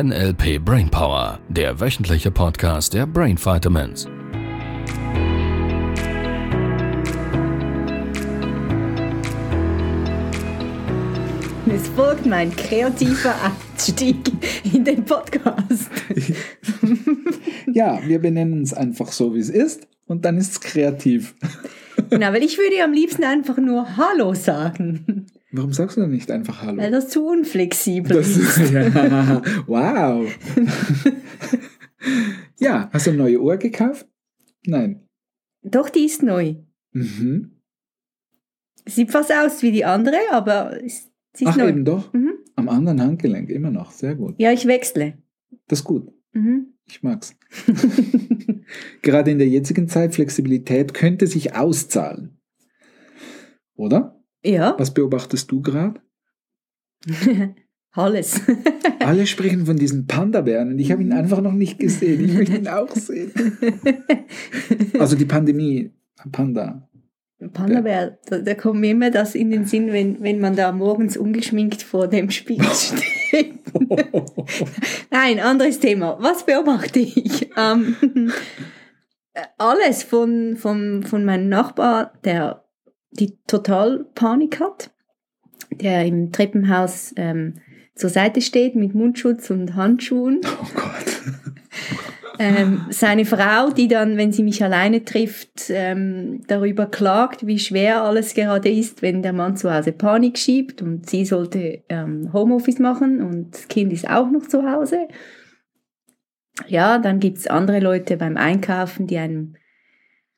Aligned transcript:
NLP 0.00 0.64
Brainpower, 0.64 1.40
der 1.48 1.80
wöchentliche 1.80 2.30
Podcast 2.30 2.94
der 2.94 3.04
Brain 3.04 3.36
Vitamins. 3.36 4.06
Es 11.66 11.88
folgt 11.88 12.26
mein 12.26 12.54
kreativer 12.54 13.34
Einstieg 13.42 14.18
in 14.72 14.84
den 14.84 15.04
Podcast. 15.04 15.90
ja, 17.72 17.98
wir 18.06 18.20
benennen 18.20 18.62
es 18.62 18.72
einfach 18.72 19.10
so, 19.10 19.34
wie 19.34 19.40
es 19.40 19.50
ist 19.50 19.88
und 20.06 20.24
dann 20.24 20.38
ist 20.38 20.52
es 20.52 20.60
kreativ. 20.60 21.34
Genau, 22.08 22.32
weil 22.32 22.44
ich 22.44 22.56
würde 22.56 22.84
am 22.84 22.92
liebsten 22.92 23.24
einfach 23.24 23.56
nur 23.56 23.96
Hallo 23.96 24.32
sagen. 24.34 25.26
Warum 25.50 25.72
sagst 25.72 25.96
du 25.96 26.02
denn 26.02 26.10
nicht 26.10 26.30
einfach 26.30 26.62
Hallo? 26.62 26.76
Weil 26.82 26.90
das 26.90 27.08
zu 27.08 27.26
unflexibel 27.26 28.16
Das 28.16 28.28
ist. 28.36 28.58
ist 28.58 28.70
ja, 28.72 29.42
wow. 29.66 30.28
ja, 32.58 32.90
hast 32.92 33.06
du 33.06 33.10
eine 33.10 33.18
neue 33.18 33.40
Uhr 33.40 33.56
gekauft? 33.56 34.06
Nein. 34.66 35.06
Doch, 35.62 35.88
die 35.88 36.04
ist 36.04 36.22
neu. 36.22 36.56
Mhm. 36.92 37.52
Sieht 38.86 39.10
fast 39.10 39.32
aus 39.32 39.62
wie 39.62 39.72
die 39.72 39.84
andere, 39.84 40.16
aber 40.30 40.80
ist- 40.82 41.10
sie 41.34 41.44
ist 41.44 41.50
Ach, 41.50 41.56
neu. 41.56 41.68
eben 41.68 41.84
doch. 41.84 42.12
Mhm. 42.12 42.34
Am 42.56 42.68
anderen 42.68 43.00
Handgelenk, 43.00 43.50
immer 43.50 43.70
noch. 43.70 43.90
Sehr 43.92 44.14
gut. 44.14 44.34
Ja, 44.38 44.52
ich 44.52 44.66
wechsle. 44.66 45.18
Das 45.68 45.80
ist 45.80 45.84
gut. 45.84 46.12
Mhm. 46.32 46.74
Ich 46.86 47.02
mag's. 47.02 47.34
Gerade 49.02 49.30
in 49.30 49.38
der 49.38 49.48
jetzigen 49.48 49.88
Zeit, 49.88 50.14
Flexibilität 50.14 50.94
könnte 50.94 51.26
sich 51.26 51.54
auszahlen. 51.54 52.38
Oder? 53.76 54.17
Ja, 54.44 54.74
Was 54.78 54.92
beobachtest 54.94 55.50
du 55.50 55.62
gerade? 55.62 56.00
alles. 57.92 58.40
Alle 59.00 59.26
sprechen 59.26 59.66
von 59.66 59.76
diesen 59.76 60.06
Panda-Bären 60.06 60.72
und 60.72 60.78
ich 60.78 60.92
habe 60.92 61.02
ihn 61.02 61.12
einfach 61.12 61.40
noch 61.40 61.52
nicht 61.52 61.78
gesehen. 61.78 62.24
Ich 62.24 62.34
möchte 62.34 62.56
ihn 62.56 62.68
auch 62.68 62.90
sehen. 62.94 63.32
Also 64.98 65.16
die 65.16 65.24
Pandemie, 65.24 65.92
Panda. 66.32 66.88
Panda-Bär, 67.52 68.18
da, 68.26 68.38
da 68.38 68.54
kommt 68.54 68.80
mir 68.80 68.90
immer 68.90 69.10
das 69.10 69.34
in 69.34 69.50
den 69.50 69.64
Sinn, 69.64 69.92
wenn, 69.92 70.20
wenn 70.22 70.40
man 70.40 70.56
da 70.56 70.72
morgens 70.72 71.16
ungeschminkt 71.16 71.82
vor 71.82 72.08
dem 72.08 72.30
Spiegel 72.30 72.66
steht. 72.66 73.54
Nein, 75.10 75.38
anderes 75.38 75.78
Thema. 75.78 76.18
Was 76.20 76.44
beobachte 76.44 76.98
ich? 76.98 77.50
Ähm, 77.56 77.94
alles 79.56 80.02
von, 80.02 80.56
von, 80.56 81.04
von 81.04 81.24
meinem 81.24 81.48
Nachbar, 81.48 82.12
der 82.24 82.67
die 83.10 83.38
total 83.46 84.06
Panik 84.14 84.60
hat, 84.60 84.90
der 85.70 86.04
im 86.04 86.32
Treppenhaus 86.32 87.14
ähm, 87.16 87.54
zur 87.94 88.10
Seite 88.10 88.40
steht 88.40 88.74
mit 88.74 88.94
Mundschutz 88.94 89.50
und 89.50 89.74
Handschuhen. 89.74 90.40
Oh 90.62 90.66
Gott. 90.74 91.38
Ähm, 92.40 92.86
seine 92.90 93.24
Frau, 93.24 93.70
die 93.70 93.88
dann, 93.88 94.16
wenn 94.16 94.30
sie 94.30 94.44
mich 94.44 94.62
alleine 94.62 95.04
trifft, 95.04 95.70
ähm, 95.70 96.42
darüber 96.46 96.86
klagt, 96.86 97.46
wie 97.48 97.58
schwer 97.58 98.04
alles 98.04 98.32
gerade 98.34 98.68
ist, 98.68 99.02
wenn 99.02 99.22
der 99.22 99.32
Mann 99.32 99.56
zu 99.56 99.74
Hause 99.74 99.90
Panik 99.90 100.38
schiebt 100.38 100.80
und 100.80 101.10
sie 101.10 101.24
sollte 101.24 101.82
ähm, 101.88 102.32
Homeoffice 102.32 102.78
machen 102.78 103.20
und 103.22 103.54
das 103.54 103.66
Kind 103.66 103.92
ist 103.92 104.08
auch 104.08 104.30
noch 104.30 104.46
zu 104.46 104.70
Hause. 104.70 105.08
Ja, 106.68 106.98
dann 106.98 107.18
gibt's 107.18 107.48
andere 107.48 107.80
Leute 107.80 108.16
beim 108.16 108.36
Einkaufen, 108.36 109.08
die 109.08 109.18
einem 109.18 109.56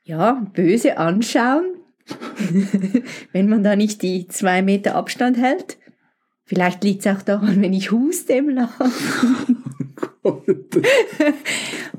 ja 0.03 0.47
böse 0.55 0.97
anschauen, 0.97 1.67
wenn 3.33 3.49
man 3.49 3.63
da 3.63 3.77
nicht 3.77 4.03
die 4.03 4.27
zwei 4.29 4.63
Meter 4.63 4.95
Abstand 4.95 5.37
hält. 5.37 5.79
Vielleicht 6.45 6.83
liegt's 6.83 7.07
auch 7.07 7.23
daran, 7.23 7.63
wenn 7.63 7.73
ich 7.73 7.93
huste 7.93 8.33
im 8.33 8.49
Laden. 8.49 8.93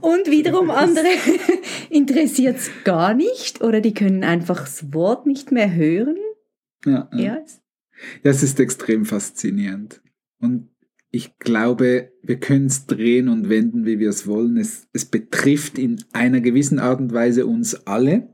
Und 0.01 0.29
wiederum 0.29 0.69
andere 0.69 1.07
interessiert 1.89 2.57
es 2.57 2.69
gar 2.83 3.13
nicht 3.13 3.61
oder 3.61 3.79
die 3.79 3.93
können 3.93 4.23
einfach 4.23 4.59
das 4.61 4.93
Wort 4.93 5.25
nicht 5.25 5.51
mehr 5.51 5.73
hören. 5.73 6.17
Ja, 6.85 7.09
ja. 7.13 7.19
Ja. 7.19 7.45
Das 8.23 8.43
ist 8.43 8.59
extrem 8.59 9.05
faszinierend. 9.05 10.01
Und 10.39 10.69
ich 11.11 11.37
glaube, 11.39 12.11
wir 12.23 12.39
können 12.39 12.65
es 12.67 12.87
drehen 12.87 13.27
und 13.27 13.49
wenden, 13.49 13.85
wie 13.85 13.99
wir 13.99 14.09
es 14.09 14.27
wollen. 14.27 14.57
Es, 14.57 14.87
es 14.93 15.05
betrifft 15.05 15.77
in 15.77 16.03
einer 16.13 16.39
gewissen 16.39 16.79
Art 16.79 16.99
und 16.99 17.13
Weise 17.13 17.45
uns 17.45 17.85
alle. 17.85 18.29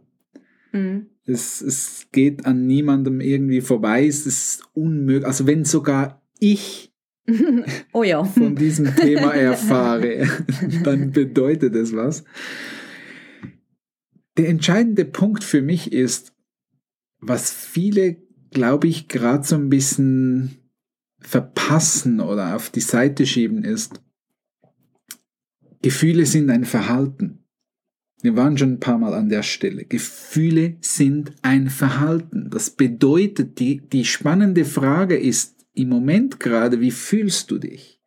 Mhm. 0.71 1.07
Es, 1.27 1.61
es 1.61 2.07
geht 2.11 2.45
an 2.45 2.65
niemandem 2.65 3.19
irgendwie 3.19 3.61
vorbei. 3.61 4.07
Es 4.07 4.25
ist 4.25 4.63
unmöglich. 4.73 5.27
Also 5.27 5.45
wenn 5.45 5.65
sogar 5.65 6.21
ich 6.39 6.93
oh 7.91 8.03
ja. 8.03 8.23
von 8.23 8.55
diesem 8.55 8.95
Thema 8.95 9.33
erfahre, 9.35 10.27
dann 10.83 11.11
bedeutet 11.11 11.75
es 11.75 11.93
was. 11.93 12.23
Der 14.38 14.49
entscheidende 14.49 15.03
Punkt 15.03 15.43
für 15.43 15.61
mich 15.61 15.91
ist, 15.91 16.33
was 17.19 17.51
viele, 17.51 18.17
glaube 18.51 18.88
ich, 18.88 19.07
gerade 19.07 19.44
so 19.44 19.55
ein 19.55 19.69
bisschen 19.69 20.57
verpassen 21.19 22.21
oder 22.21 22.55
auf 22.55 22.69
die 22.69 22.81
Seite 22.81 23.25
schieben, 23.25 23.63
ist, 23.63 24.01
Gefühle 25.81 26.25
sind 26.25 26.49
ein 26.49 26.65
Verhalten. 26.65 27.36
Wir 28.22 28.35
waren 28.35 28.57
schon 28.57 28.73
ein 28.73 28.79
paar 28.79 28.97
Mal 28.97 29.13
an 29.13 29.29
der 29.29 29.44
Stelle. 29.44 29.85
Gefühle 29.85 30.78
sind 30.81 31.33
ein 31.44 31.69
Verhalten. 31.69 32.50
Das 32.50 32.72
bedeutet, 32.72 33.59
die, 33.59 33.81
die 33.81 34.05
spannende 34.05 34.66
Frage 34.66 35.17
ist 35.17 35.55
im 35.73 35.89
Moment 35.89 36.39
gerade, 36.39 36.81
wie 36.81 36.91
fühlst 36.91 37.51
du 37.51 37.59
dich? 37.59 38.01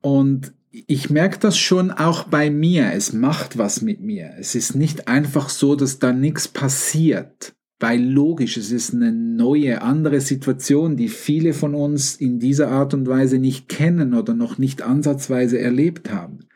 Und 0.00 0.52
ich 0.70 1.10
merke 1.10 1.38
das 1.38 1.58
schon 1.58 1.90
auch 1.90 2.24
bei 2.24 2.50
mir. 2.50 2.92
Es 2.92 3.12
macht 3.12 3.58
was 3.58 3.82
mit 3.82 4.00
mir. 4.00 4.32
Es 4.38 4.54
ist 4.54 4.74
nicht 4.74 5.08
einfach 5.08 5.48
so, 5.48 5.74
dass 5.74 5.98
da 5.98 6.12
nichts 6.12 6.46
passiert. 6.46 7.54
Weil 7.80 8.02
logisch, 8.02 8.56
es 8.56 8.70
ist 8.70 8.94
eine 8.94 9.12
neue, 9.12 9.82
andere 9.82 10.20
Situation, 10.20 10.96
die 10.96 11.08
viele 11.08 11.52
von 11.52 11.74
uns 11.74 12.14
in 12.14 12.38
dieser 12.38 12.68
Art 12.68 12.94
und 12.94 13.08
Weise 13.08 13.38
nicht 13.38 13.68
kennen 13.68 14.14
oder 14.14 14.34
noch 14.34 14.58
nicht 14.58 14.82
ansatzweise 14.82 15.58
erlebt 15.58 16.10
haben. 16.10 16.46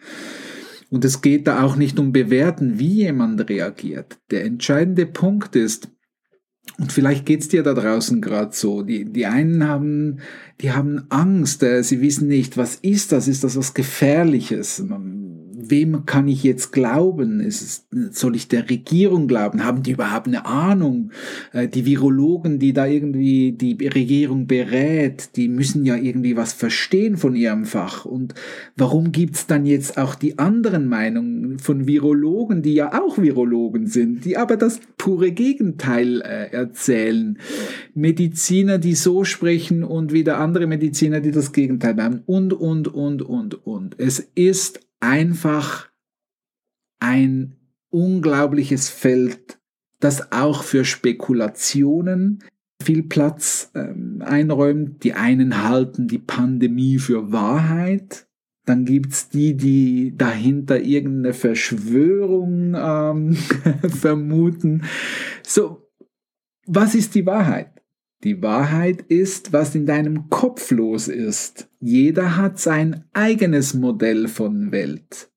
Und 0.90 1.04
es 1.04 1.20
geht 1.20 1.46
da 1.46 1.62
auch 1.62 1.76
nicht 1.76 1.98
um 1.98 2.12
Bewerten, 2.12 2.78
wie 2.78 2.94
jemand 2.94 3.48
reagiert. 3.48 4.18
Der 4.30 4.44
entscheidende 4.44 5.06
Punkt 5.06 5.54
ist, 5.54 5.90
und 6.78 6.92
vielleicht 6.92 7.26
geht's 7.26 7.48
dir 7.48 7.62
da 7.62 7.74
draußen 7.74 8.20
gerade 8.20 8.54
so, 8.54 8.82
die, 8.82 9.04
die 9.04 9.26
einen 9.26 9.66
haben, 9.66 10.20
die 10.60 10.72
haben 10.72 11.06
Angst, 11.08 11.62
äh, 11.62 11.82
sie 11.82 12.00
wissen 12.00 12.28
nicht, 12.28 12.56
was 12.56 12.76
ist 12.76 13.12
das, 13.12 13.26
ist 13.26 13.44
das 13.44 13.56
was 13.56 13.74
Gefährliches? 13.74 14.84
Wem 15.60 16.06
kann 16.06 16.28
ich 16.28 16.44
jetzt 16.44 16.70
glauben? 16.70 17.40
Es, 17.40 17.88
soll 18.10 18.36
ich 18.36 18.46
der 18.46 18.70
Regierung 18.70 19.26
glauben? 19.26 19.64
Haben 19.64 19.82
die 19.82 19.90
überhaupt 19.90 20.28
eine 20.28 20.46
Ahnung? 20.46 21.10
Äh, 21.52 21.66
Die 21.66 21.84
Virologen, 21.84 22.60
die 22.60 22.72
da 22.72 22.86
irgendwie 22.86 23.52
die 23.52 23.74
Regierung 23.88 24.46
berät, 24.46 25.30
die 25.36 25.48
müssen 25.48 25.84
ja 25.84 25.96
irgendwie 25.96 26.36
was 26.36 26.52
verstehen 26.52 27.16
von 27.16 27.34
ihrem 27.34 27.64
Fach. 27.64 28.04
Und 28.04 28.34
warum 28.76 29.10
gibt's 29.10 29.46
dann 29.46 29.66
jetzt 29.66 29.98
auch 29.98 30.14
die 30.14 30.38
anderen 30.38 30.86
Meinungen 30.86 31.58
von 31.58 31.88
Virologen, 31.88 32.62
die 32.62 32.74
ja 32.74 33.00
auch 33.00 33.18
Virologen 33.18 33.88
sind, 33.88 34.24
die 34.24 34.36
aber 34.36 34.56
das 34.56 34.80
pure 34.96 35.32
Gegenteil 35.32 36.20
äh, 36.20 36.52
erzählen? 36.52 37.38
Mediziner, 37.94 38.78
die 38.78 38.94
so 38.94 39.24
sprechen 39.24 39.82
und 39.82 40.12
wieder 40.12 40.38
andere 40.38 40.68
Mediziner, 40.68 41.20
die 41.20 41.32
das 41.32 41.52
Gegenteil 41.52 41.96
haben. 42.00 42.22
Und, 42.26 42.52
und, 42.52 42.86
und, 42.86 43.22
und, 43.22 43.66
und. 43.66 43.98
Es 43.98 44.20
ist 44.34 44.80
einfach 45.00 45.90
ein 47.00 47.56
unglaubliches 47.90 48.88
Feld, 48.88 49.58
das 50.00 50.32
auch 50.32 50.62
für 50.62 50.84
Spekulationen 50.84 52.42
viel 52.82 53.02
Platz 53.02 53.70
ähm, 53.74 54.22
einräumt. 54.24 55.02
Die 55.04 55.14
einen 55.14 55.68
halten 55.68 56.08
die 56.08 56.18
Pandemie 56.18 56.98
für 56.98 57.32
Wahrheit. 57.32 58.26
Dann 58.64 58.84
gibt's 58.84 59.28
die, 59.30 59.56
die 59.56 60.14
dahinter 60.16 60.80
irgendeine 60.80 61.34
Verschwörung 61.34 62.74
ähm, 62.76 63.34
vermuten. 63.88 64.84
So, 65.42 65.88
was 66.66 66.94
ist 66.94 67.14
die 67.14 67.26
Wahrheit? 67.26 67.77
Die 68.24 68.42
Wahrheit 68.42 69.02
ist, 69.02 69.52
was 69.52 69.74
in 69.74 69.86
deinem 69.86 70.28
Kopf 70.28 70.70
los 70.72 71.06
ist. 71.06 71.68
Jeder 71.80 72.36
hat 72.36 72.58
sein 72.58 73.04
eigenes 73.12 73.74
Modell 73.74 74.26
von 74.26 74.72
Welt. 74.72 75.30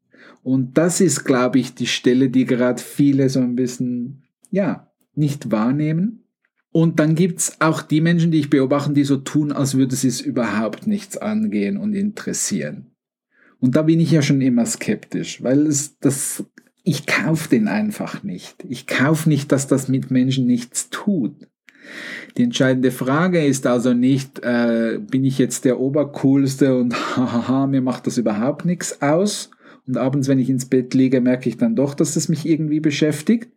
Und 0.43 0.77
das 0.77 1.01
ist, 1.01 1.23
glaube 1.23 1.59
ich, 1.59 1.75
die 1.75 1.85
Stelle, 1.85 2.29
die 2.29 2.45
gerade 2.45 2.81
viele 2.81 3.29
so 3.29 3.39
ein 3.39 3.55
bisschen, 3.55 4.23
ja, 4.49 4.91
nicht 5.13 5.51
wahrnehmen. 5.51 6.23
Und 6.71 6.99
dann 6.99 7.15
gibt's 7.15 7.59
auch 7.59 7.81
die 7.83 8.01
Menschen, 8.01 8.31
die 8.31 8.39
ich 8.39 8.49
beobachte, 8.49 8.93
die 8.93 9.03
so 9.03 9.17
tun, 9.17 9.51
als 9.51 9.75
würde 9.75 9.95
sie 9.95 10.07
es 10.07 10.21
überhaupt 10.21 10.87
nichts 10.87 11.17
angehen 11.17 11.77
und 11.77 11.93
interessieren. 11.93 12.91
Und 13.59 13.75
da 13.75 13.83
bin 13.83 13.99
ich 13.99 14.09
ja 14.09 14.23
schon 14.23 14.41
immer 14.41 14.65
skeptisch, 14.65 15.43
weil 15.43 15.67
es 15.67 15.99
das, 15.99 16.45
ich 16.83 17.05
kaufe 17.05 17.49
den 17.49 17.67
einfach 17.67 18.23
nicht. 18.23 18.65
Ich 18.67 18.87
kaufe 18.87 19.29
nicht, 19.29 19.51
dass 19.51 19.67
das 19.67 19.87
mit 19.87 20.09
Menschen 20.09 20.47
nichts 20.47 20.89
tut. 20.89 21.35
Die 22.37 22.43
entscheidende 22.43 22.91
Frage 22.91 23.45
ist 23.45 23.67
also 23.67 23.93
nicht, 23.93 24.39
äh, 24.39 24.99
bin 24.99 25.25
ich 25.25 25.37
jetzt 25.37 25.65
der 25.65 25.79
Obercoolste 25.79 26.77
und 26.77 26.93
hahaha, 27.17 27.67
mir 27.67 27.81
macht 27.81 28.07
das 28.07 28.17
überhaupt 28.17 28.65
nichts 28.65 29.01
aus. 29.01 29.51
Und 29.87 29.97
abends, 29.97 30.27
wenn 30.27 30.39
ich 30.39 30.49
ins 30.49 30.65
Bett 30.65 30.93
liege, 30.93 31.21
merke 31.21 31.49
ich 31.49 31.57
dann 31.57 31.75
doch, 31.75 31.93
dass 31.93 32.15
es 32.15 32.29
mich 32.29 32.45
irgendwie 32.45 32.79
beschäftigt. 32.79 33.51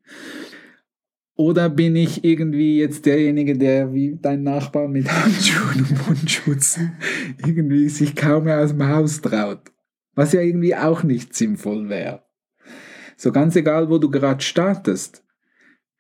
Oder 1.36 1.68
bin 1.68 1.96
ich 1.96 2.24
irgendwie 2.24 2.78
jetzt 2.78 3.06
derjenige, 3.06 3.58
der 3.58 3.92
wie 3.92 4.18
dein 4.20 4.42
Nachbar 4.42 4.88
mit 4.88 5.08
Handschuhen 5.10 5.84
und 5.84 6.06
Mundschutz 6.06 6.78
irgendwie 7.46 7.88
sich 7.88 8.14
kaum 8.14 8.44
mehr 8.44 8.60
aus 8.60 8.70
dem 8.70 8.88
Haus 8.88 9.20
traut? 9.20 9.72
Was 10.14 10.32
ja 10.32 10.40
irgendwie 10.40 10.76
auch 10.76 11.02
nicht 11.02 11.34
sinnvoll 11.34 11.88
wäre. 11.88 12.22
So 13.16 13.32
ganz 13.32 13.56
egal, 13.56 13.90
wo 13.90 13.98
du 13.98 14.10
gerade 14.10 14.42
startest, 14.42 15.24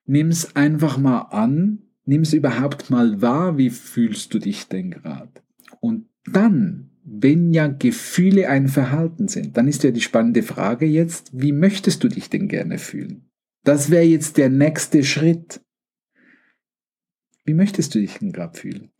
nimm's 0.06 0.54
einfach 0.54 0.98
mal 0.98 1.22
an, 1.30 1.83
nimm's 2.06 2.32
überhaupt 2.32 2.90
mal 2.90 3.20
wahr, 3.20 3.58
wie 3.58 3.70
fühlst 3.70 4.34
du 4.34 4.38
dich 4.38 4.68
denn 4.68 4.90
gerade? 4.90 5.30
Und 5.80 6.06
dann, 6.26 6.90
wenn 7.04 7.52
ja 7.52 7.68
Gefühle 7.68 8.48
ein 8.48 8.68
Verhalten 8.68 9.28
sind, 9.28 9.56
dann 9.56 9.68
ist 9.68 9.82
ja 9.82 9.90
die 9.90 10.00
spannende 10.00 10.42
Frage 10.42 10.86
jetzt, 10.86 11.30
wie 11.32 11.52
möchtest 11.52 12.02
du 12.04 12.08
dich 12.08 12.30
denn 12.30 12.48
gerne 12.48 12.78
fühlen? 12.78 13.28
Das 13.64 13.90
wäre 13.90 14.04
jetzt 14.04 14.36
der 14.36 14.50
nächste 14.50 15.04
Schritt. 15.04 15.60
Wie 17.44 17.54
möchtest 17.54 17.94
du 17.94 17.98
dich 17.98 18.18
denn 18.18 18.32
gerade 18.32 18.58
fühlen? 18.58 18.90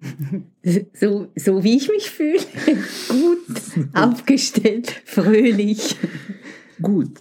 So, 0.94 1.30
so 1.36 1.62
wie 1.64 1.76
ich 1.76 1.88
mich 1.88 2.10
fühle. 2.10 2.38
Gut, 3.08 3.88
aufgestellt, 3.94 5.02
fröhlich. 5.04 5.96
Gut. 6.80 7.20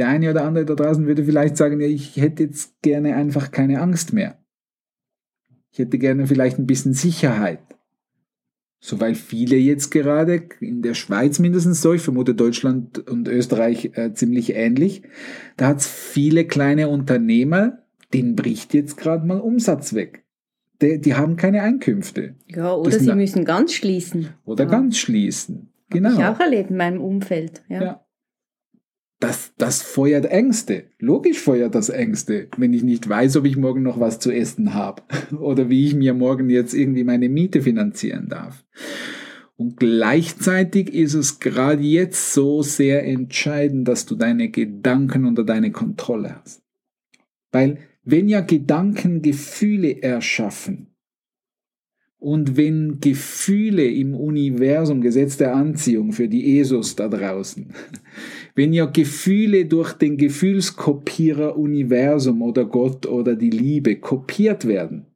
Der 0.00 0.08
eine 0.08 0.30
oder 0.30 0.44
andere 0.44 0.64
da 0.64 0.76
draußen 0.76 1.06
würde 1.06 1.26
vielleicht 1.26 1.58
sagen, 1.58 1.78
ja, 1.78 1.86
ich 1.86 2.16
hätte 2.16 2.44
jetzt 2.44 2.80
gerne 2.80 3.16
einfach 3.16 3.50
keine 3.50 3.82
Angst 3.82 4.14
mehr. 4.14 4.38
Ich 5.72 5.78
hätte 5.78 5.98
gerne 5.98 6.26
vielleicht 6.26 6.58
ein 6.58 6.66
bisschen 6.66 6.94
Sicherheit. 6.94 7.60
So 8.78 8.98
weil 8.98 9.14
viele 9.14 9.56
jetzt 9.56 9.90
gerade, 9.90 10.44
in 10.60 10.80
der 10.80 10.94
Schweiz 10.94 11.38
mindestens 11.38 11.82
so, 11.82 11.92
ich 11.92 12.00
vermute 12.00 12.34
Deutschland 12.34 13.10
und 13.10 13.28
Österreich 13.28 13.90
äh, 13.92 14.14
ziemlich 14.14 14.54
ähnlich, 14.54 15.02
da 15.58 15.66
hat 15.66 15.80
es 15.80 15.86
viele 15.86 16.46
kleine 16.46 16.88
Unternehmer, 16.88 17.80
denen 18.14 18.36
bricht 18.36 18.72
jetzt 18.72 18.96
gerade 18.96 19.26
mal 19.26 19.38
Umsatz 19.38 19.92
weg. 19.92 20.24
Die, 20.80 20.98
die, 20.98 21.12
haben 21.12 21.36
keine 21.36 21.60
Einkünfte. 21.60 22.36
Ja, 22.46 22.72
oder 22.72 22.98
sie 22.98 23.14
müssen 23.14 23.44
ganz 23.44 23.74
schließen. 23.74 24.30
Oder 24.46 24.64
ja. 24.64 24.70
ganz 24.70 24.96
schließen. 24.96 25.68
Genau. 25.90 26.12
Hab 26.12 26.18
ich 26.18 26.24
auch 26.24 26.40
erlebt 26.40 26.70
in 26.70 26.78
meinem 26.78 27.02
Umfeld. 27.02 27.60
Ja. 27.68 27.82
ja 27.82 28.06
das, 29.20 29.52
das 29.58 29.82
feuert 29.82 30.24
Ängste. 30.26 30.84
Logisch 30.98 31.38
feuert 31.38 31.74
das 31.74 31.90
Ängste, 31.90 32.48
wenn 32.56 32.72
ich 32.72 32.82
nicht 32.82 33.08
weiß, 33.08 33.36
ob 33.36 33.44
ich 33.44 33.56
morgen 33.56 33.82
noch 33.82 34.00
was 34.00 34.18
zu 34.18 34.32
essen 34.32 34.74
habe 34.74 35.02
oder 35.38 35.68
wie 35.68 35.86
ich 35.86 35.94
mir 35.94 36.14
morgen 36.14 36.50
jetzt 36.50 36.74
irgendwie 36.74 37.04
meine 37.04 37.28
Miete 37.28 37.60
finanzieren 37.62 38.28
darf. 38.28 38.64
Und 39.56 39.76
gleichzeitig 39.76 40.94
ist 40.94 41.12
es 41.12 41.38
gerade 41.38 41.82
jetzt 41.82 42.32
so 42.32 42.62
sehr 42.62 43.04
entscheidend, 43.04 43.86
dass 43.86 44.06
du 44.06 44.16
deine 44.16 44.48
Gedanken 44.48 45.26
unter 45.26 45.44
deine 45.44 45.70
Kontrolle 45.70 46.40
hast. 46.42 46.62
Weil 47.52 47.76
wenn 48.02 48.26
ja 48.26 48.40
Gedanken 48.40 49.20
Gefühle 49.20 50.02
erschaffen, 50.02 50.89
und 52.20 52.58
wenn 52.58 53.00
Gefühle 53.00 53.86
im 53.86 54.14
Universum, 54.14 55.00
Gesetz 55.00 55.38
der 55.38 55.54
Anziehung 55.56 56.12
für 56.12 56.28
die 56.28 56.60
ESOs 56.60 56.94
da 56.94 57.08
draußen, 57.08 57.72
wenn 58.54 58.74
ja 58.74 58.84
Gefühle 58.84 59.64
durch 59.64 59.94
den 59.94 60.18
Gefühlskopierer 60.18 61.56
Universum 61.56 62.42
oder 62.42 62.66
Gott 62.66 63.06
oder 63.06 63.34
die 63.36 63.48
Liebe 63.48 63.96
kopiert 63.96 64.68
werden 64.68 65.06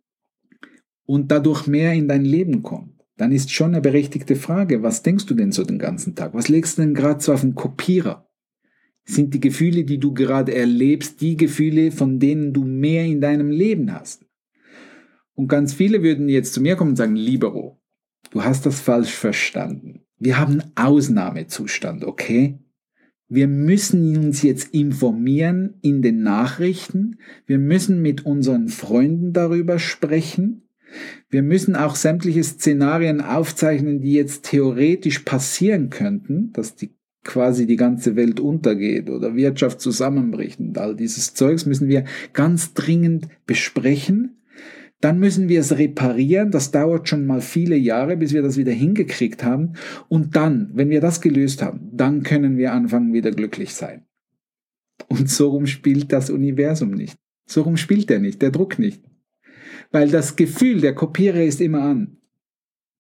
und 1.05 1.31
dadurch 1.31 1.67
mehr 1.67 1.93
in 1.93 2.09
dein 2.09 2.25
Leben 2.25 2.63
kommt, 2.63 2.95
dann 3.19 3.33
ist 3.33 3.53
schon 3.53 3.73
eine 3.73 3.83
berechtigte 3.83 4.35
Frage, 4.35 4.83
was 4.83 5.03
denkst 5.03 5.27
du 5.27 5.35
denn 5.35 5.53
so 5.53 5.63
den 5.63 5.79
ganzen 5.79 6.15
Tag? 6.15 6.33
Was 6.33 6.49
legst 6.49 6.79
du 6.79 6.83
denn 6.83 6.95
gerade 6.95 7.23
so 7.23 7.35
auf 7.35 7.43
den 7.43 7.55
Kopierer? 7.55 8.27
Sind 9.05 9.35
die 9.35 9.41
Gefühle, 9.41 9.85
die 9.85 9.99
du 9.99 10.15
gerade 10.15 10.55
erlebst, 10.55 11.21
die 11.21 11.37
Gefühle, 11.37 11.93
von 11.93 12.19
denen 12.19 12.55
du 12.55 12.65
mehr 12.65 13.05
in 13.05 13.21
deinem 13.21 13.51
Leben 13.51 13.93
hast? 13.93 14.24
Und 15.35 15.49
ganz 15.49 15.75
viele 15.75 16.03
würden 16.03 16.29
jetzt 16.29 16.55
zu 16.55 16.61
mir 16.61 16.77
kommen 16.77 16.91
und 16.91 16.97
sagen, 16.97 17.17
Libero, 17.17 17.81
du 18.31 18.45
hast 18.45 18.67
das 18.67 18.81
falsch 18.81 19.13
verstanden. 19.13 20.01
Wir 20.19 20.39
haben 20.39 20.63
Ausnahmezustand, 20.77 22.05
okay? 22.05 22.59
Wir 23.29 23.49
müssen 23.49 24.17
uns 24.17 24.43
jetzt 24.43 24.73
informieren 24.75 25.75
in 25.83 26.03
den 26.03 26.23
Nachrichten. 26.23 27.19
Wir 27.47 27.59
müssen 27.59 28.01
mit 28.01 28.25
unseren 28.25 28.69
Freunden 28.69 29.33
darüber 29.33 29.79
sprechen. 29.79 30.69
Wir 31.29 31.43
müssen 31.43 31.75
auch 31.75 31.97
sämtliche 31.97 32.45
Szenarien 32.45 33.21
aufzeichnen, 33.21 34.01
die 34.01 34.13
jetzt 34.13 34.45
theoretisch 34.45 35.21
passieren 35.21 35.91
könnten, 35.91 36.53
dass 36.53 36.77
die 36.77 36.95
quasi 37.25 37.67
die 37.67 37.77
ganze 37.77 38.15
Welt 38.17 38.39
untergeht 38.39 39.11
oder 39.11 39.35
Wirtschaft 39.35 39.81
zusammenbricht 39.81 40.61
und 40.61 40.77
all 40.79 40.95
dieses 40.95 41.35
Zeugs 41.35 41.65
müssen 41.65 41.89
wir 41.89 42.05
ganz 42.35 42.75
dringend 42.75 43.29
besprechen 43.47 44.37
dann 45.05 45.19
müssen 45.19 45.51
wir 45.51 45.61
es 45.61 45.77
reparieren. 45.77 46.51
Das 46.51 46.71
dauert 46.71 47.11
schon 47.11 47.27
mal 47.27 47.43
viele 47.43 47.77
Jahre, 47.77 48.17
bis 48.17 48.33
wir 48.33 48.41
das 48.41 48.57
wieder 48.57 48.73
hingekriegt 48.73 49.45
haben. 49.45 49.75
Und 50.09 50.35
dann, 50.35 50.71
wenn 50.73 50.89
wir 50.89 51.03
das 51.03 51.21
gelöst 51.21 51.61
haben, 51.61 51.91
dann 51.93 52.23
können 52.23 52.57
wir 52.57 52.73
anfangen, 52.73 53.13
wieder 53.13 53.31
glücklich 53.31 53.75
sein. 53.75 54.07
Und 55.09 55.29
so 55.29 55.51
rum 55.51 55.67
spielt 55.67 56.11
das 56.11 56.31
Universum 56.31 56.93
nicht. 56.93 57.19
So 57.47 57.61
rum 57.61 57.77
spielt 57.77 58.11
er 58.11 58.19
nicht, 58.19 58.41
der 58.41 58.51
Druck 58.51 58.79
nicht. 58.79 59.03
Weil 59.93 60.09
das 60.09 60.37
Gefühl 60.37 60.81
der 60.81 60.95
Kopierer 60.95 61.45
ist 61.45 61.61
immer 61.61 61.83
an. 61.83 62.17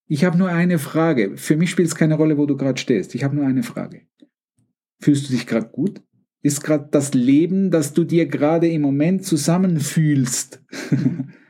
Ich 0.07 0.27
habe 0.27 0.37
nur 0.37 0.51
eine 0.51 0.79
Frage. 0.79 1.39
Für 1.39 1.57
mich 1.57 1.71
spielt 1.71 1.89
es 1.89 1.95
keine 1.95 2.17
Rolle, 2.17 2.37
wo 2.37 2.45
du 2.45 2.59
gerade 2.59 2.79
stehst. 2.79 3.15
Ich 3.15 3.25
habe 3.25 3.35
nur 3.35 3.47
eine 3.47 3.63
Frage. 3.63 4.03
Fühlst 5.01 5.31
du 5.31 5.33
dich 5.33 5.47
gerade 5.47 5.69
gut? 5.69 6.03
Ist 6.43 6.63
gerade 6.63 6.87
das 6.91 7.15
Leben, 7.15 7.71
das 7.71 7.95
du 7.95 8.05
dir 8.05 8.27
gerade 8.27 8.69
im 8.69 8.83
Moment 8.83 9.25
zusammenfühlst? 9.25 10.63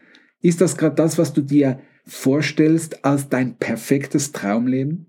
Ist 0.44 0.60
das 0.60 0.76
gerade 0.76 0.94
das, 0.94 1.16
was 1.16 1.32
du 1.32 1.40
dir 1.40 1.80
vorstellst 2.04 3.02
als 3.02 3.30
dein 3.30 3.56
perfektes 3.56 4.30
Traumleben? 4.32 5.06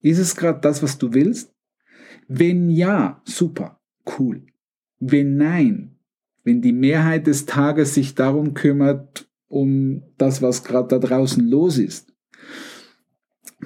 Ist 0.00 0.18
es 0.18 0.34
gerade 0.34 0.60
das, 0.62 0.82
was 0.82 0.96
du 0.96 1.12
willst? 1.12 1.54
Wenn 2.26 2.70
ja, 2.70 3.20
super, 3.26 3.78
cool. 4.18 4.46
Wenn 4.98 5.36
nein, 5.36 5.98
wenn 6.42 6.62
die 6.62 6.72
Mehrheit 6.72 7.26
des 7.26 7.44
Tages 7.44 7.92
sich 7.92 8.14
darum 8.14 8.54
kümmert, 8.54 9.28
um 9.48 10.02
das, 10.16 10.40
was 10.40 10.64
gerade 10.64 10.88
da 10.88 11.06
draußen 11.06 11.46
los 11.46 11.76
ist, 11.76 12.14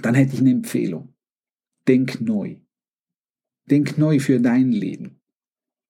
dann 0.02 0.16
hätte 0.16 0.34
ich 0.34 0.40
eine 0.40 0.50
Empfehlung. 0.50 1.14
Denk 1.86 2.20
neu. 2.20 2.56
Denk 3.70 3.96
neu 3.96 4.18
für 4.18 4.40
dein 4.40 4.72
Leben. 4.72 5.20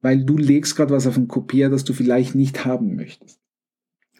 Weil 0.02 0.26
du 0.26 0.36
legst 0.36 0.76
gerade 0.76 0.92
was 0.92 1.06
auf 1.06 1.14
den 1.14 1.26
Kopier, 1.26 1.70
das 1.70 1.84
du 1.84 1.94
vielleicht 1.94 2.34
nicht 2.34 2.66
haben 2.66 2.96
möchtest. 2.96 3.39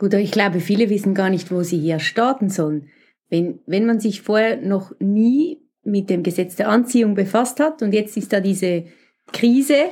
Gut, 0.00 0.14
aber 0.14 0.22
ich 0.22 0.32
glaube, 0.32 0.60
viele 0.60 0.88
wissen 0.88 1.12
gar 1.12 1.28
nicht, 1.28 1.52
wo 1.52 1.62
sie 1.62 1.78
hier 1.78 1.98
starten 1.98 2.48
sollen. 2.48 2.86
Wenn, 3.28 3.60
wenn 3.66 3.84
man 3.84 4.00
sich 4.00 4.22
vorher 4.22 4.56
noch 4.56 4.94
nie 4.98 5.58
mit 5.84 6.08
dem 6.08 6.22
Gesetz 6.22 6.56
der 6.56 6.70
Anziehung 6.70 7.14
befasst 7.14 7.60
hat 7.60 7.82
und 7.82 7.92
jetzt 7.92 8.16
ist 8.16 8.32
da 8.32 8.40
diese 8.40 8.84
Krise 9.30 9.90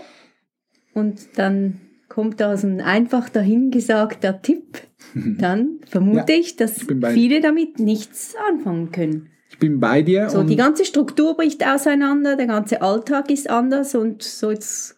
und 0.95 1.21
dann 1.37 1.81
kommt 2.09 2.41
da 2.41 2.57
so 2.57 2.67
ein 2.67 2.81
einfach 2.81 3.29
dahingesagter 3.29 4.41
Tipp, 4.41 4.79
dann 5.15 5.81
vermute 5.87 6.33
ja, 6.33 6.39
ich, 6.39 6.57
dass 6.57 6.79
ich 6.79 6.89
viele 7.13 7.43
damit 7.43 7.79
nichts 7.79 8.35
anfangen 8.49 8.91
können. 8.93 9.29
Ich 9.51 9.59
bin 9.59 9.79
bei 9.79 10.01
dir. 10.01 10.31
So, 10.31 10.43
die 10.43 10.57
ganze 10.57 10.87
Struktur 10.87 11.37
bricht 11.37 11.67
auseinander, 11.67 12.37
der 12.37 12.47
ganze 12.47 12.81
Alltag 12.81 13.31
ist 13.31 13.51
anders 13.51 13.95
und 13.95 14.23
so 14.23 14.51
jetzt 14.51 14.98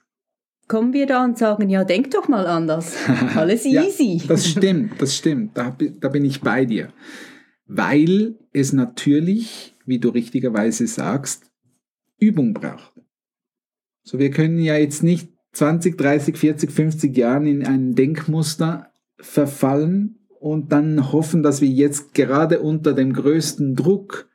kommen 0.70 0.92
wir 0.92 1.06
da 1.06 1.24
und 1.24 1.36
sagen, 1.36 1.68
ja, 1.68 1.82
denk 1.82 2.12
doch 2.12 2.28
mal 2.28 2.46
anders. 2.46 2.94
Alles 3.34 3.66
easy. 3.66 4.18
ja, 4.18 4.28
das 4.28 4.46
stimmt, 4.46 5.02
das 5.02 5.16
stimmt. 5.16 5.58
Da, 5.58 5.76
da 5.98 6.08
bin 6.08 6.24
ich 6.24 6.40
bei 6.40 6.64
dir. 6.64 6.92
Weil 7.66 8.36
es 8.52 8.72
natürlich, 8.72 9.76
wie 9.84 9.98
du 9.98 10.10
richtigerweise 10.10 10.86
sagst, 10.86 11.50
Übung 12.20 12.54
braucht. 12.54 12.92
So, 14.04 14.20
wir 14.20 14.30
können 14.30 14.58
ja 14.60 14.76
jetzt 14.76 15.02
nicht 15.02 15.28
20, 15.54 15.98
30, 15.98 16.36
40, 16.36 16.70
50 16.70 17.16
Jahren 17.16 17.46
in 17.46 17.66
ein 17.66 17.96
Denkmuster 17.96 18.92
verfallen 19.18 20.20
und 20.38 20.70
dann 20.70 21.10
hoffen, 21.10 21.42
dass 21.42 21.60
wir 21.60 21.68
jetzt 21.68 22.14
gerade 22.14 22.60
unter 22.60 22.92
dem 22.92 23.12
größten 23.12 23.74
Druck 23.74 24.29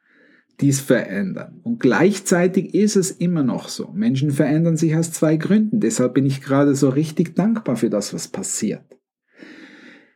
dies 0.62 0.80
verändern. 0.80 1.60
Und 1.64 1.80
gleichzeitig 1.80 2.74
ist 2.74 2.96
es 2.96 3.12
immer 3.12 3.44
noch 3.44 3.68
so. 3.68 3.92
Menschen 3.94 4.32
verändern 4.32 4.78
sich 4.78 4.96
aus 4.96 5.12
zwei 5.12 5.38
Gründen. 5.38 5.80
Deshalb 5.80 6.14
bin 6.14 6.26
ich 6.26 6.42
gerade 6.42 6.76
so 6.76 6.90
richtig 6.90 7.36
dankbar 7.36 7.76
für 7.76 7.90
das, 7.90 8.14
was 8.14 8.28
passiert. 8.28 8.84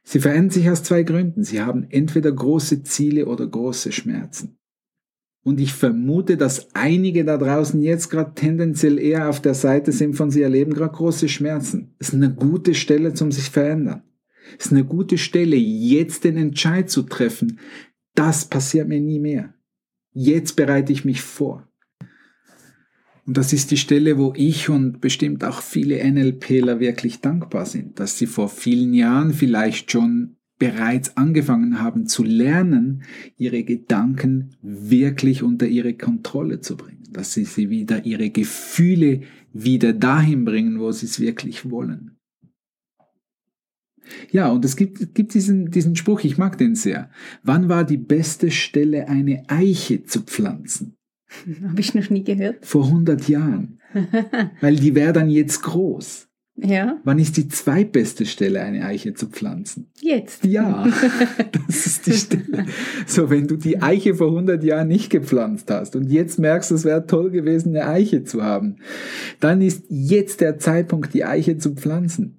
Sie 0.04 0.20
verändern 0.20 0.50
sich 0.50 0.70
aus 0.70 0.84
zwei 0.84 1.04
Gründen. 1.04 1.44
Sie 1.44 1.62
haben 1.62 1.86
entweder 1.90 2.32
große 2.32 2.84
Ziele 2.84 3.26
oder 3.26 3.46
große 3.46 3.92
Schmerzen. 3.92 4.58
Und 5.44 5.60
ich 5.60 5.74
vermute, 5.74 6.38
dass 6.38 6.74
einige 6.76 7.24
da 7.26 7.38
draußen 7.38 7.82
jetzt 7.82 8.10
gerade 8.10 8.34
tendenziell 8.36 9.00
eher 9.00 9.30
auf 9.30 9.42
der 9.42 9.54
Seite 9.54 9.92
sind 9.92 10.16
von 10.16 10.32
sie 10.32 10.42
erleben 10.42 10.74
gerade 10.74 10.94
große 10.94 11.30
Schmerzen. 11.30 11.96
Das 11.98 12.10
ist 12.10 12.16
eine 12.16 12.34
gute 12.34 12.76
Stelle 12.76 13.14
zum 13.14 13.32
sich 13.32 13.50
verändern. 13.50 14.04
ist 14.58 14.72
eine 14.72 14.84
gute 14.84 15.18
Stelle, 15.18 15.56
jetzt 15.56 16.24
den 16.24 16.38
Entscheid 16.38 16.90
zu 16.90 17.04
treffen. 17.04 17.60
Das 18.16 18.46
passiert 18.46 18.88
mir 18.88 19.00
nie 19.00 19.20
mehr. 19.20 19.54
Jetzt 20.12 20.56
bereite 20.56 20.92
ich 20.92 21.06
mich 21.06 21.22
vor. 21.22 21.68
Und 23.26 23.38
das 23.38 23.54
ist 23.54 23.70
die 23.70 23.78
Stelle, 23.78 24.18
wo 24.18 24.34
ich 24.36 24.70
und 24.70 25.02
bestimmt 25.02 25.44
auch 25.44 25.62
viele 25.62 26.04
NLPler 26.04 26.80
wirklich 26.80 27.22
dankbar 27.22 27.68
sind, 27.68 28.00
dass 28.00 28.18
sie 28.18 28.26
vor 28.26 28.50
vielen 28.50 28.94
Jahren 28.94 29.34
vielleicht 29.34 29.92
schon 29.92 30.38
bereits 30.58 31.16
angefangen 31.16 31.80
haben 31.80 32.08
zu 32.08 32.24
lernen, 32.24 33.04
ihre 33.38 33.64
Gedanken 33.64 34.56
wirklich 34.62 35.44
unter 35.44 35.68
ihre 35.68 35.94
Kontrolle 35.94 36.60
zu 36.60 36.76
bringen, 36.76 37.08
dass 37.12 37.34
sie 37.34 37.46
sie 37.46 37.70
wieder 37.70 38.06
ihre 38.06 38.30
Gefühle 38.30 39.22
wieder 39.54 39.94
dahin 39.94 40.44
bringen, 40.44 40.80
wo 40.80 40.92
sie 40.92 41.06
es 41.06 41.20
wirklich 41.20 41.70
wollen. 41.70 42.19
Ja, 44.32 44.50
und 44.50 44.66
es 44.66 44.76
gibt, 44.76 45.14
gibt 45.16 45.34
diesen, 45.34 45.72
diesen 45.72 45.96
Spruch, 45.96 46.24
ich 46.24 46.38
mag 46.38 46.58
den 46.58 46.76
sehr. 46.76 47.10
Wann 47.44 47.70
war 47.70 47.84
die 47.84 47.98
beste 47.98 48.52
Stelle, 48.52 49.08
eine 49.08 49.44
Eiche 49.48 50.04
zu 50.04 50.22
pflanzen? 50.22 50.96
Habe 51.64 51.80
ich 51.80 51.94
noch 51.94 52.10
nie 52.10 52.24
gehört. 52.24 52.66
Vor 52.66 52.86
100 52.86 53.28
Jahren. 53.28 53.80
Weil 54.62 54.76
die 54.76 54.96
wäre 54.96 55.14
dann 55.14 55.30
jetzt 55.30 55.62
groß. 55.62 56.30
Ja. 56.62 57.00
Wann 57.04 57.20
ist 57.20 57.38
die 57.38 57.48
zweitbeste 57.48 58.26
Stelle, 58.26 58.62
eine 58.62 58.86
Eiche 58.86 59.14
zu 59.14 59.28
pflanzen? 59.28 59.92
Jetzt. 60.02 60.44
Ja, 60.46 60.86
das 61.68 61.86
ist 61.86 62.08
die 62.08 62.14
Stelle. 62.14 62.66
So, 63.06 63.30
wenn 63.30 63.48
du 63.48 63.56
die 63.56 63.82
Eiche 63.82 64.16
vor 64.16 64.28
100 64.28 64.64
Jahren 64.64 64.88
nicht 64.88 65.10
gepflanzt 65.10 65.72
hast 65.72 65.96
und 65.96 66.10
jetzt 66.12 66.40
merkst, 66.40 66.72
es 66.72 66.84
wäre 66.84 67.06
toll 67.06 67.32
gewesen, 67.32 67.76
eine 67.76 67.88
Eiche 67.88 68.24
zu 68.24 68.44
haben, 68.44 68.78
dann 69.40 69.62
ist 69.62 69.86
jetzt 69.90 70.42
der 70.42 70.58
Zeitpunkt, 70.58 71.14
die 71.14 71.24
Eiche 71.24 71.58
zu 71.58 71.76
pflanzen. 71.76 72.39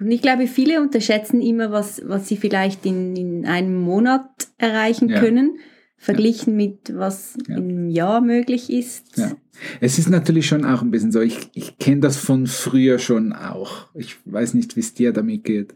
Und 0.00 0.10
ich 0.10 0.22
glaube, 0.22 0.46
viele 0.46 0.80
unterschätzen 0.80 1.40
immer, 1.40 1.70
was, 1.70 2.02
was 2.04 2.28
sie 2.28 2.36
vielleicht 2.36 2.84
in, 2.86 3.14
in 3.16 3.46
einem 3.46 3.76
Monat 3.80 4.26
erreichen 4.58 5.08
Ja. 5.08 5.20
können, 5.20 5.58
verglichen 5.96 6.56
mit 6.56 6.92
was 6.96 7.36
Ja. 7.46 7.56
im 7.58 7.88
Jahr 7.88 8.20
möglich 8.20 8.70
ist. 8.72 9.16
Ja. 9.16 9.36
Es 9.80 9.98
ist 9.98 10.08
natürlich 10.08 10.46
schon 10.48 10.64
auch 10.64 10.82
ein 10.82 10.90
bisschen 10.90 11.12
so, 11.12 11.20
ich, 11.20 11.38
ich 11.54 11.78
kenne 11.78 12.00
das 12.00 12.16
von 12.16 12.48
früher 12.48 12.98
schon 12.98 13.32
auch. 13.32 13.88
Ich 13.94 14.16
weiß 14.24 14.54
nicht, 14.54 14.74
wie 14.74 14.80
es 14.80 14.94
dir 14.94 15.12
damit 15.12 15.44
geht. 15.44 15.74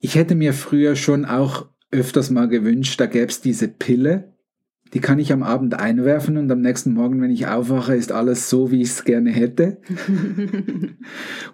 Ich 0.00 0.16
hätte 0.16 0.34
mir 0.34 0.52
früher 0.52 0.96
schon 0.96 1.24
auch 1.24 1.66
öfters 1.92 2.30
mal 2.30 2.48
gewünscht, 2.48 2.98
da 3.00 3.06
gäbe 3.06 3.26
es 3.26 3.40
diese 3.40 3.68
Pille, 3.68 4.32
die 4.94 5.00
kann 5.00 5.18
ich 5.18 5.32
am 5.32 5.42
Abend 5.42 5.74
einwerfen 5.74 6.36
und 6.36 6.50
am 6.50 6.60
nächsten 6.60 6.92
Morgen, 6.94 7.20
wenn 7.20 7.30
ich 7.30 7.48
aufwache, 7.48 7.94
ist 7.94 8.12
alles 8.12 8.48
so, 8.48 8.70
wie 8.70 8.82
ich 8.82 8.90
es 8.90 9.04
gerne 9.04 9.30
hätte. 9.30 9.78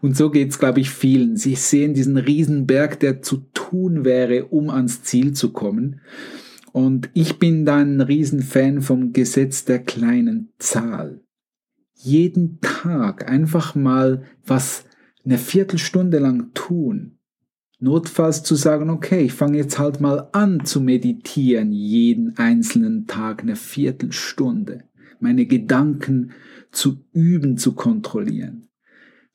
Und 0.03 0.17
so 0.17 0.31
geht 0.31 0.51
es, 0.51 0.59
glaube 0.59 0.81
ich, 0.81 0.91
vielen. 0.91 1.37
Sie 1.37 1.55
sehen 1.55 1.95
diesen 1.95 2.19
Riesenberg, 2.19 3.01
der 3.01 3.23
zu 3.23 3.39
tun 3.55 4.05
wäre, 4.05 4.47
um 4.47 4.69
ans 4.69 5.03
Ziel 5.03 5.33
zu 5.33 5.53
kommen. 5.53 6.01
Und 6.73 7.11
ich 7.15 7.39
bin 7.39 7.65
da 7.65 7.77
ein 7.77 8.01
Riesenfan 8.01 8.83
vom 8.83 9.13
Gesetz 9.13 9.65
der 9.65 9.79
kleinen 9.79 10.51
Zahl. 10.59 11.21
Jeden 11.95 12.61
Tag 12.61 13.31
einfach 13.31 13.75
mal 13.75 14.25
was 14.45 14.85
eine 15.25 15.39
Viertelstunde 15.39 16.19
lang 16.19 16.53
tun. 16.55 17.19
Notfalls 17.83 18.45
zu 18.45 18.55
sagen, 18.55 18.91
okay, 18.91 19.23
ich 19.23 19.33
fange 19.33 19.59
jetzt 19.59 19.81
halt 19.81 20.01
mal 20.01 20.29
an 20.31 20.65
zu 20.65 20.81
meditieren, 20.81 21.73
jeden 21.73 22.39
einzelnen 22.39 23.09
Tag 23.09 23.43
eine 23.43 23.57
Viertelstunde. 23.57 24.85
Meine 25.19 25.47
Gedanken 25.47 26.31
zu 26.71 27.05
üben, 27.13 27.57
zu 27.57 27.75
kontrollieren. 27.75 28.69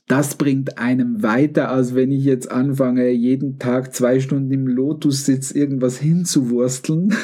Das 0.07 0.35
bringt 0.35 0.77
einem 0.77 1.21
weiter, 1.23 1.69
als 1.69 1.93
wenn 1.93 2.09
ich 2.09 2.23
jetzt 2.23 2.49
anfange, 2.49 3.09
jeden 3.09 3.59
Tag 3.59 3.93
zwei 3.93 4.21
Stunden 4.21 4.53
im 4.53 4.65
Lotussitz 4.65 5.51
irgendwas 5.51 5.97
hinzuwursteln. 5.99 7.13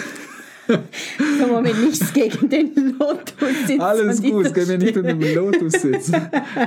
So, 0.65 1.48
Moment, 1.48 1.84
nichts 1.84 2.13
gegen 2.13 2.48
den 2.48 2.96
Lotus. 2.98 3.80
Alles 3.80 4.22
gut, 4.22 4.46
es 4.46 4.53
geht 4.53 4.70
mir 4.70 4.77
nicht 4.77 4.96
um 4.96 5.03
den 5.03 5.36
Lotussitz. 5.36 6.10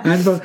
Einfach 0.05 0.43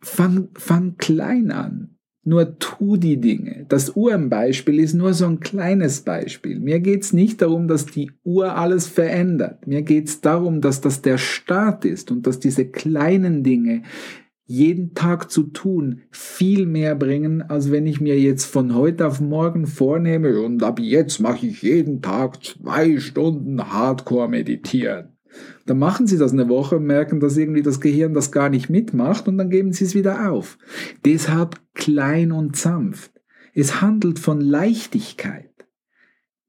fang, 0.00 0.48
fang 0.54 0.96
klein 0.96 1.50
an. 1.50 1.98
Nur 2.22 2.58
tu 2.58 2.96
die 2.96 3.18
Dinge. 3.18 3.64
Das 3.68 3.96
Uhrenbeispiel 3.96 4.78
ist 4.78 4.92
nur 4.92 5.14
so 5.14 5.26
ein 5.26 5.40
kleines 5.40 6.02
Beispiel. 6.02 6.60
Mir 6.60 6.80
geht's 6.80 7.14
nicht 7.14 7.40
darum, 7.40 7.66
dass 7.66 7.86
die 7.86 8.10
Uhr 8.24 8.56
alles 8.56 8.86
verändert. 8.86 9.66
Mir 9.66 9.82
geht's 9.82 10.20
darum, 10.20 10.60
dass 10.60 10.82
das 10.82 11.00
der 11.00 11.16
Start 11.16 11.86
ist 11.86 12.10
und 12.10 12.26
dass 12.26 12.38
diese 12.38 12.66
kleinen 12.66 13.42
Dinge 13.42 13.82
jeden 14.44 14.94
Tag 14.94 15.30
zu 15.30 15.44
tun 15.44 16.02
viel 16.10 16.66
mehr 16.66 16.96
bringen, 16.96 17.40
als 17.40 17.70
wenn 17.70 17.86
ich 17.86 18.00
mir 18.00 18.18
jetzt 18.18 18.46
von 18.46 18.74
heute 18.74 19.06
auf 19.06 19.20
morgen 19.20 19.66
vornehme 19.66 20.40
und 20.40 20.62
ab 20.64 20.80
jetzt 20.80 21.20
mache 21.20 21.46
ich 21.46 21.62
jeden 21.62 22.02
Tag 22.02 22.42
zwei 22.42 22.98
Stunden 22.98 23.72
Hardcore 23.72 24.28
meditieren. 24.28 25.16
Dann 25.66 25.78
machen 25.78 26.06
sie 26.06 26.18
das 26.18 26.32
eine 26.32 26.48
Woche, 26.48 26.80
merken, 26.80 27.20
dass 27.20 27.36
irgendwie 27.36 27.62
das 27.62 27.80
Gehirn 27.80 28.14
das 28.14 28.32
gar 28.32 28.48
nicht 28.48 28.68
mitmacht 28.70 29.28
und 29.28 29.38
dann 29.38 29.50
geben 29.50 29.72
sie 29.72 29.84
es 29.84 29.94
wieder 29.94 30.30
auf. 30.30 30.58
Deshalb 31.04 31.60
klein 31.74 32.32
und 32.32 32.56
sanft. 32.56 33.12
Es 33.54 33.80
handelt 33.80 34.18
von 34.18 34.40
Leichtigkeit. 34.40 35.50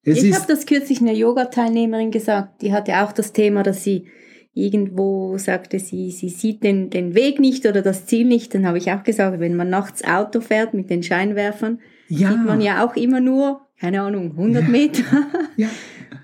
Es 0.04 0.24
ich 0.24 0.34
habe 0.34 0.46
das 0.48 0.66
kürzlich 0.66 1.02
einer 1.02 1.14
Yoga-Teilnehmerin 1.14 2.12
gesagt, 2.12 2.62
die 2.62 2.74
hatte 2.74 3.02
auch 3.04 3.12
das 3.12 3.34
Thema, 3.34 3.62
dass 3.64 3.84
sie 3.84 4.08
irgendwo 4.54 5.38
sagte, 5.38 5.80
sie, 5.80 6.12
sie 6.12 6.30
sieht 6.30 6.64
den, 6.64 6.90
den 6.90 7.16
Weg 7.16 7.40
nicht 7.40 7.66
oder 7.66 7.82
das 7.82 8.06
Ziel 8.06 8.26
nicht. 8.26 8.54
Dann 8.54 8.66
habe 8.66 8.78
ich 8.78 8.92
auch 8.92 9.04
gesagt, 9.04 9.40
wenn 9.40 9.56
man 9.56 9.70
nachts 9.70 10.04
Auto 10.04 10.42
fährt 10.42 10.74
mit 10.74 10.90
den 10.90 11.04
Scheinwerfern, 11.04 11.80
ja, 12.10 12.30
sieht 12.30 12.46
man 12.46 12.60
ja 12.62 12.84
auch 12.86 12.96
immer 12.96 13.22
nur, 13.22 13.62
keine 13.80 14.02
Ahnung, 14.02 14.32
100 14.32 14.64
Ja. 14.64 14.70
Meter. 14.70 15.04
ja, 15.56 15.70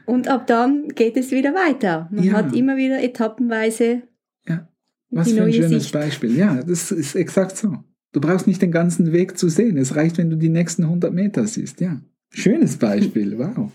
Und 0.06 0.28
ab 0.28 0.48
dann 0.48 0.90
geht 0.90 1.16
es 1.18 1.32
wieder 1.32 1.54
weiter. 1.54 2.10
Man 2.12 2.24
Ja. 2.24 2.34
hat 2.34 2.56
immer 2.56 2.78
wieder 2.78 3.02
etappenweise 3.04 4.04
ja. 4.48 4.68
Was 5.10 5.32
für 5.32 5.44
ein 5.44 5.54
schönes 5.54 5.84
Sicht. 5.84 5.94
Beispiel. 5.94 6.36
Ja, 6.38 6.62
das 6.64 6.92
ist 6.92 7.16
exakt 7.16 7.56
so. 7.58 7.78
Du 8.14 8.22
brauchst 8.22 8.48
nicht 8.48 8.62
den 8.62 8.72
ganzen 8.72 9.12
Weg 9.14 9.38
zu 9.38 9.48
sehen. 9.50 9.78
Es 9.78 9.96
reicht, 9.96 10.18
wenn 10.18 10.30
du 10.30 10.36
die 10.38 10.50
nächsten 10.50 10.84
100 10.84 11.14
Meter 11.14 11.46
siehst. 11.48 11.80
Ja, 11.82 12.00
schönes 12.30 12.78
Beispiel. 12.78 13.38
Wow. 13.58 13.72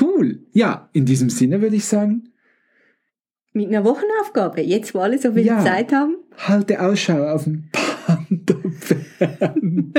cool. 0.00 0.44
Ja, 0.52 0.88
in 0.92 1.04
diesem 1.04 1.28
Sinne 1.30 1.60
würde 1.60 1.74
ich 1.76 1.84
sagen, 1.84 2.28
Mit 3.52 3.66
einer 3.68 3.84
Wochenaufgabe. 3.84 4.60
Jetzt, 4.60 4.94
wo 4.94 5.00
alle 5.00 5.18
so 5.18 5.32
viel 5.32 5.44
Ja. 5.44 5.58
Zeit 5.64 5.92
haben. 5.92 6.16
halte 6.36 6.80
Ausschau 6.80 7.26
auf 7.26 7.42
den 7.44 7.68
Panda-Bären. 7.72 9.92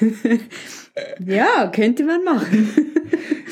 Ja, 1.24 1.70
könnte 1.74 2.04
man 2.04 2.24
machen. 2.24 2.68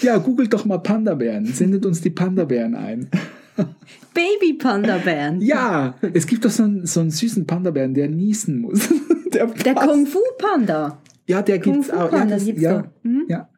Ja, 0.00 0.18
googelt 0.18 0.52
doch 0.52 0.64
mal 0.64 0.78
Panda-Bären. 0.78 1.46
Sendet 1.46 1.84
uns 1.84 2.00
die 2.00 2.10
Panda-Bären 2.10 2.74
ein. 2.74 3.08
Baby-Panda-Bären. 4.14 5.40
Ja, 5.40 5.94
es 6.14 6.26
gibt 6.26 6.44
doch 6.44 6.50
so 6.50 6.62
einen, 6.62 6.86
so 6.86 7.00
einen 7.00 7.10
süßen 7.10 7.46
Panda-Bären, 7.46 7.94
der 7.94 8.08
niesen 8.08 8.60
muss. 8.60 8.88
Der, 9.34 9.46
Der. 9.46 9.74
Kung-Fu-Panda. 9.74 11.02
Ja, 11.26 11.42
der 11.42 11.60
Kung 11.60 11.74
gibt's 11.74 11.88
Fu 11.88 11.96
auch. 11.96 12.10
Ja, 12.10 12.18
Panda 12.18 12.36
das, 12.36 12.46
gibt's 12.46 12.62
ja, 12.62 12.80
doch. 12.80 12.88
Mhm. 13.02 13.24
ja. 13.28 13.50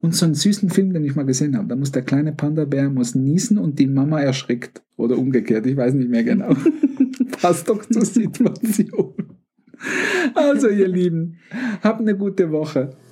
Und 0.00 0.14
so 0.14 0.24
einen 0.24 0.34
süßen 0.34 0.70
Film, 0.70 0.94
den 0.94 1.04
ich 1.04 1.14
mal 1.14 1.26
gesehen 1.26 1.58
habe. 1.58 1.68
Da 1.68 1.76
muss 1.76 1.92
der 1.92 2.00
kleine 2.00 2.32
Panda-Bär 2.32 2.88
muss 2.88 3.14
niesen 3.14 3.58
und 3.58 3.78
die 3.78 3.86
Mama 3.86 4.18
erschrickt. 4.20 4.82
Oder 4.96 5.18
umgekehrt, 5.18 5.66
ich 5.66 5.76
weiß 5.76 5.92
nicht 5.92 6.08
mehr 6.08 6.24
genau. 6.24 6.56
Passt 7.42 7.68
doch 7.68 7.84
zur 7.84 8.06
Situation. 8.06 9.12
Also, 10.34 10.68
ihr 10.68 10.88
Lieben, 10.88 11.36
habt 11.82 12.00
eine 12.00 12.16
gute 12.16 12.50
Woche. 12.50 12.96